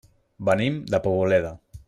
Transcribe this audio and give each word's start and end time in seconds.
Venim 0.49 0.79
de 0.95 1.01
Poboleda. 1.05 1.57